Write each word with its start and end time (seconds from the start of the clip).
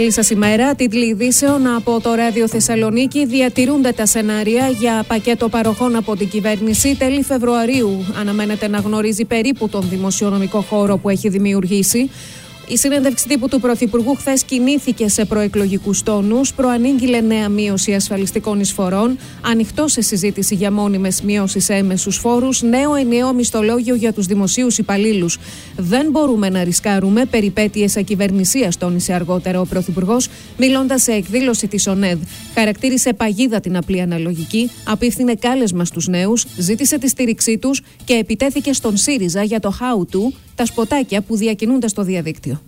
Καλή 0.00 0.12
σας 0.12 0.30
ημέρα. 0.30 0.74
Τίτλοι 0.74 1.06
ειδήσεων 1.06 1.66
από 1.66 2.00
το 2.00 2.14
Ράδιο 2.14 2.48
Θεσσαλονίκη. 2.48 3.26
Διατηρούνται 3.26 3.92
τα 3.92 4.06
σενάρια 4.06 4.68
για 4.68 5.04
πακέτο 5.08 5.48
παροχών 5.48 5.96
από 5.96 6.16
την 6.16 6.28
κυβέρνηση. 6.28 6.96
Τέλη 6.96 7.22
Φεβρουαρίου 7.22 8.06
αναμένεται 8.20 8.68
να 8.68 8.78
γνωρίζει 8.78 9.24
περίπου 9.24 9.68
τον 9.68 9.88
δημοσιονομικό 9.88 10.60
χώρο 10.60 10.96
που 10.96 11.08
έχει 11.08 11.28
δημιουργήσει. 11.28 12.10
Η 12.72 12.76
συνέντευξη 12.76 13.28
τύπου 13.28 13.48
του 13.48 13.60
Πρωθυπουργού 13.60 14.14
χθες 14.14 14.44
κινήθηκε 14.44 15.08
σε 15.08 15.24
προεκλογικούς 15.24 16.02
τόνους, 16.02 16.54
προανήγγειλε 16.54 17.20
νέα 17.20 17.48
μείωση 17.48 17.94
ασφαλιστικών 17.94 18.60
εισφορών, 18.60 19.18
ανοιχτό 19.40 19.88
σε 19.88 20.00
συζήτηση 20.00 20.54
για 20.54 20.72
μόνιμες 20.72 21.22
μειώσεις 21.22 21.64
σε 21.64 21.74
έμεσους 21.74 22.16
φόρους, 22.16 22.62
νέο 22.62 22.94
ενιαίο 22.94 23.32
μισθολόγιο 23.32 23.94
για 23.94 24.12
τους 24.12 24.26
δημοσίους 24.26 24.78
υπαλλήλους. 24.78 25.38
Δεν 25.76 26.10
μπορούμε 26.10 26.48
να 26.48 26.64
ρισκάρουμε 26.64 27.24
περιπέτειες 27.24 27.96
ακυβερνησίας, 27.96 28.76
τόνισε 28.76 29.12
αργότερα 29.12 29.60
ο 29.60 29.64
Πρωθυπουργός, 29.64 30.28
μιλώντας 30.56 31.02
σε 31.02 31.12
εκδήλωση 31.12 31.66
της 31.66 31.86
ΟΝΕΔ. 31.86 32.18
Χαρακτήρισε 32.54 33.12
παγίδα 33.12 33.60
την 33.60 33.76
απλή 33.76 34.00
αναλογική, 34.00 34.70
απίφθινε 34.84 35.34
κάλεσμα 35.34 35.84
στους 35.84 36.06
νέους, 36.06 36.46
ζήτησε 36.56 36.98
τη 36.98 37.08
στήριξή 37.08 37.58
τους 37.58 37.82
και 38.04 38.14
επιτέθηκε 38.14 38.72
στον 38.72 38.96
ΣΥΡΙΖΑ 38.96 39.42
για 39.42 39.60
το 39.60 39.72
how 39.80 40.14
to 40.14 40.32
τα 40.60 40.66
σποτάκια 40.66 41.20
που 41.20 41.36
διακινούνται 41.36 41.88
στο 41.88 42.02
διαδίκτυο. 42.02 42.62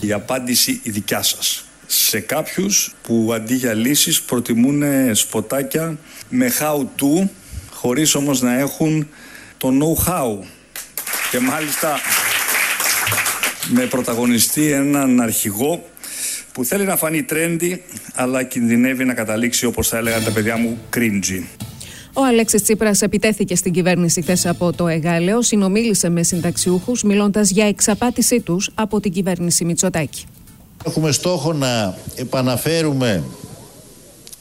Η 0.00 0.12
απάντηση 0.12 0.80
η 0.82 0.90
δικιά 0.90 1.22
σας 1.22 1.64
σε 1.86 2.20
κάποιους 2.20 2.94
που 3.02 3.30
αντί 3.34 3.54
για 3.54 3.74
λύσεις 3.74 4.22
προτιμούν 4.22 4.82
σποτάκια 5.14 5.98
με 6.28 6.52
how 6.58 6.78
to 6.78 7.28
χωρίς 7.70 8.14
όμως 8.14 8.40
να 8.40 8.58
έχουν 8.58 9.08
το 9.56 9.68
know-how 9.68 10.46
και 11.30 11.38
μάλιστα 11.38 12.00
με 13.68 13.86
πρωταγωνιστή 13.86 14.70
έναν 14.70 15.20
αρχηγό 15.20 15.88
που 16.52 16.64
θέλει 16.64 16.84
να 16.84 16.96
φανεί 16.96 17.24
trendy 17.30 17.78
αλλά 18.14 18.42
κινδυνεύει 18.42 19.04
να 19.04 19.14
καταλήξει 19.14 19.66
όπως 19.66 19.88
θα 19.88 19.96
έλεγαν 19.96 20.24
τα 20.24 20.30
παιδιά 20.30 20.56
μου 20.56 20.78
cringy. 20.96 21.67
Ο 22.20 22.24
Αλέξης 22.24 22.62
Τσίπρας 22.62 23.02
επιτέθηκε 23.02 23.56
στην 23.56 23.72
κυβέρνηση 23.72 24.22
χθες 24.22 24.46
από 24.46 24.72
το 24.72 24.88
Εγάλεο, 24.88 25.42
συνομίλησε 25.42 26.08
με 26.08 26.22
συνταξιούχους, 26.22 27.02
μιλώντας 27.02 27.50
για 27.50 27.66
εξαπάτησή 27.66 28.40
τους 28.40 28.70
από 28.74 29.00
την 29.00 29.12
κυβέρνηση 29.12 29.64
Μητσοτάκη. 29.64 30.24
Έχουμε 30.86 31.12
στόχο 31.12 31.52
να 31.52 31.98
επαναφέρουμε 32.14 33.22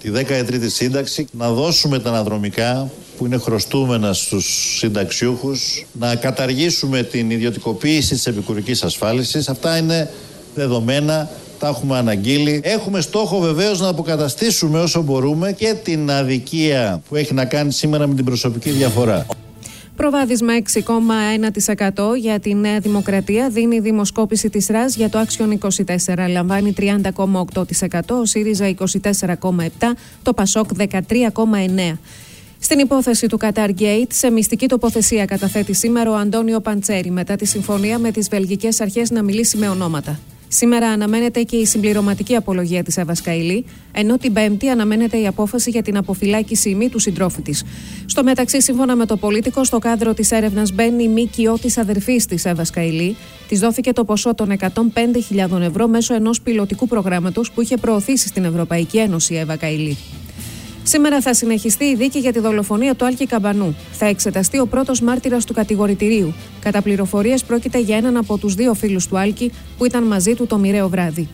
τη 0.00 0.10
13η 0.14 0.66
σύνταξη, 0.66 1.26
να 1.32 1.50
δώσουμε 1.50 1.98
τα 1.98 2.08
αναδρομικά 2.08 2.90
που 3.16 3.26
είναι 3.26 3.38
χρωστούμενα 3.38 4.12
στους 4.12 4.76
συνταξιούχους, 4.78 5.86
να 5.92 6.14
καταργήσουμε 6.14 7.02
την 7.02 7.30
ιδιωτικοποίηση 7.30 8.14
της 8.14 8.26
επικουρικής 8.26 8.82
ασφάλισης. 8.82 9.48
Αυτά 9.48 9.76
είναι 9.76 10.10
δεδομένα 10.54 11.30
τα 11.62 11.68
έχουμε 11.68 11.98
αναγγείλει. 11.98 12.60
Έχουμε 12.64 13.00
στόχο 13.00 13.38
βεβαίως 13.38 13.80
να 13.80 13.88
αποκαταστήσουμε 13.88 14.80
όσο 14.80 15.02
μπορούμε 15.02 15.52
και 15.52 15.74
την 15.84 16.10
αδικία 16.10 17.02
που 17.08 17.16
έχει 17.16 17.34
να 17.34 17.44
κάνει 17.44 17.72
σήμερα 17.72 18.06
με 18.06 18.14
την 18.14 18.24
προσωπική 18.24 18.70
διαφορά. 18.70 19.26
Προβάδισμα 19.96 20.52
6,1% 20.72 22.16
για 22.18 22.40
τη 22.40 22.54
Νέα 22.54 22.78
Δημοκρατία 22.78 23.48
δίνει 23.48 23.76
η 23.76 23.80
δημοσκόπηση 23.80 24.50
της 24.50 24.66
ΡΑΣ 24.66 24.94
για 24.96 25.08
το 25.08 25.24
Action 25.26 25.58
24. 26.06 26.28
Λαμβάνει 26.28 26.74
30,8%, 26.78 28.00
ο 28.20 28.24
ΣΥΡΙΖΑ 28.24 28.74
24,7%, 28.78 29.68
το 30.22 30.32
ΠΑΣΟΚ 30.34 30.68
13,9%. 30.78 31.98
Στην 32.58 32.78
υπόθεση 32.78 33.26
του 33.26 33.38
Qatar 33.42 33.70
Gate, 33.78 34.08
σε 34.08 34.30
μυστική 34.30 34.68
τοποθεσία 34.68 35.24
καταθέτει 35.24 35.72
σήμερα 35.74 36.10
ο 36.10 36.14
Αντώνιο 36.14 36.60
Παντσέρη 36.60 37.10
μετά 37.10 37.36
τη 37.36 37.44
συμφωνία 37.44 37.98
με 37.98 38.10
τις 38.10 38.28
βελγικές 38.28 38.80
αρχές 38.80 39.10
να 39.10 39.22
μιλήσει 39.22 39.56
με 39.56 39.68
ονόματα. 39.68 40.18
Σήμερα 40.54 40.86
αναμένεται 40.88 41.42
και 41.42 41.56
η 41.56 41.66
συμπληρωματική 41.66 42.36
απολογία 42.36 42.82
της 42.82 42.96
Εύα 42.96 43.12
Καηλή, 43.22 43.64
ενώ 43.92 44.18
την 44.18 44.32
Πέμπτη 44.32 44.68
αναμένεται 44.68 45.16
η 45.16 45.26
απόφαση 45.26 45.70
για 45.70 45.82
την 45.82 45.96
αποφυλάκηση 45.96 46.68
ημί 46.68 46.88
του 46.88 46.98
συντρόφου 46.98 47.42
της. 47.42 47.64
Στο 48.06 48.22
μεταξύ, 48.22 48.60
σύμφωνα 48.60 48.96
με 48.96 49.06
το 49.06 49.16
Πολίτικο, 49.16 49.64
στο 49.64 49.78
κάδρο 49.78 50.14
της 50.14 50.30
έρευνας 50.30 50.72
μπαίνει 50.72 51.02
η 51.02 51.08
μήκυο 51.08 51.58
τη 51.58 51.74
αδερφής 51.76 52.26
της 52.26 52.44
Εύα 52.44 52.64
Καηλή. 52.72 53.16
Της 53.48 53.60
δόθηκε 53.60 53.92
το 53.92 54.04
ποσό 54.04 54.34
των 54.34 54.56
105.000 54.58 55.60
ευρώ 55.60 55.88
μέσω 55.88 56.14
ενός 56.14 56.40
πιλωτικού 56.40 56.86
προγράμματος 56.86 57.52
που 57.52 57.60
είχε 57.60 57.76
προωθήσει 57.76 58.28
στην 58.28 58.44
Ευρωπαϊκή 58.44 58.98
Ένωση 58.98 59.34
η 59.34 59.36
Εύα 59.36 59.56
Καηλή. 59.56 59.96
Σήμερα 60.82 61.20
θα 61.20 61.34
συνεχιστεί 61.34 61.84
η 61.84 61.94
δίκη 61.94 62.18
για 62.18 62.32
τη 62.32 62.38
δολοφονία 62.38 62.94
του 62.94 63.04
Άλκη 63.04 63.26
Καμπανού. 63.26 63.76
Θα 63.92 64.06
εξεταστεί 64.06 64.58
ο 64.58 64.66
πρώτος 64.66 65.00
μάρτυρας 65.00 65.44
του 65.44 65.52
κατηγορητηρίου. 65.52 66.34
Κατά 66.60 66.82
πληροφορίες, 66.82 67.44
πρόκειται 67.44 67.78
για 67.78 67.96
έναν 67.96 68.16
από 68.16 68.38
τους 68.38 68.54
δύο 68.54 68.74
φίλους 68.74 69.06
του 69.06 69.18
Άλκη 69.18 69.52
που 69.78 69.84
ήταν 69.84 70.02
μαζί 70.04 70.34
του 70.34 70.46
το 70.46 70.58
μοιραίο 70.58 70.88
βράδυ. 70.88 71.28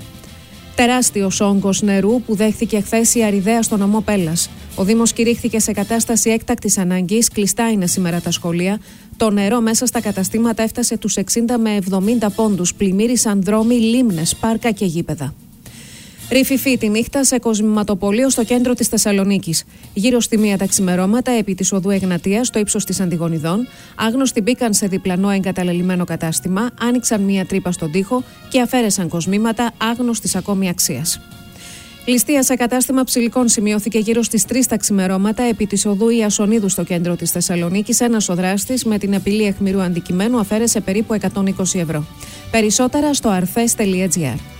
Τεράστιος 0.74 1.40
όγκος 1.40 1.82
νερού 1.82 2.20
που 2.20 2.34
δέχθηκε 2.34 2.80
χθες 2.80 3.14
η 3.14 3.24
Αριδαία 3.24 3.62
στο 3.62 3.76
νομό 3.76 4.00
Πέλλας. 4.00 4.50
Ο 4.74 4.84
Δήμος 4.84 5.12
κηρύχθηκε 5.12 5.58
σε 5.60 5.72
κατάσταση 5.72 6.30
έκτακτης 6.30 6.78
ανάγκης, 6.78 7.28
κλειστά 7.28 7.70
είναι 7.70 7.86
σήμερα 7.86 8.20
τα 8.20 8.30
σχολεία. 8.30 8.80
Το 9.16 9.30
νερό 9.30 9.60
μέσα 9.60 9.86
στα 9.86 10.00
καταστήματα 10.00 10.62
έφτασε 10.62 10.96
τους 10.96 11.16
60 11.16 11.58
με 11.58 11.76
70 11.76 12.30
πόντους, 12.34 12.74
πλημμύρισαν 12.74 13.42
δρόμοι, 13.42 13.74
λίμνες, 13.74 14.36
πάρκα 14.36 14.70
και 14.70 14.84
γήπεδα. 14.84 15.34
Ρηφιφή 16.30 16.78
τη 16.78 16.88
νύχτα 16.88 17.24
σε 17.24 17.38
κοσμηματοπολείο 17.38 18.30
στο 18.30 18.44
κέντρο 18.44 18.74
της 18.74 18.88
Θεσσαλονίκης. 18.88 19.64
Γύρω 19.94 20.20
στη 20.20 20.38
μία 20.38 20.58
τα 20.58 20.66
ξημερώματα, 20.66 21.30
επί 21.30 21.54
της 21.54 21.72
οδού 21.72 21.90
Εγνατίας, 21.90 22.46
στο 22.46 22.58
ύψος 22.58 22.84
της 22.84 23.00
Αντιγονιδών, 23.00 23.66
άγνωστοι 23.94 24.40
μπήκαν 24.40 24.74
σε 24.74 24.86
διπλανό 24.86 25.30
εγκαταλελειμμένο 25.30 26.04
κατάστημα, 26.04 26.70
άνοιξαν 26.80 27.20
μία 27.22 27.46
τρύπα 27.46 27.72
στον 27.72 27.90
τοίχο 27.90 28.22
και 28.48 28.60
αφαίρεσαν 28.60 29.08
κοσμήματα 29.08 29.72
άγνωστης 29.78 30.36
ακόμη 30.36 30.68
αξίας. 30.68 31.20
Ληστεία 32.04 32.42
σε 32.42 32.54
κατάστημα 32.54 33.04
ψηλικών 33.04 33.48
σημειώθηκε 33.48 33.98
γύρω 33.98 34.22
στις 34.22 34.44
3 34.48 34.66
τα 34.68 34.76
ξημερώματα 34.76 35.42
επί 35.42 35.66
της 35.66 35.86
οδού 35.86 36.08
Ιασονίδου 36.08 36.68
στο 36.68 36.84
κέντρο 36.84 37.16
της 37.16 37.30
Θεσσαλονίκης. 37.30 38.00
Ένας 38.00 38.28
ο 38.28 38.34
δράστη 38.34 38.88
με 38.88 38.98
την 38.98 39.14
απειλή 39.14 39.44
εχμηρού 39.44 39.80
αντικειμένου 39.80 40.38
αφαίρεσε 40.38 40.80
περίπου 40.80 41.14
120 41.14 41.80
ευρώ. 41.80 42.04
Περισσότερα 42.50 43.14
στο 43.14 43.28
αρθέ.gr. 43.28 44.57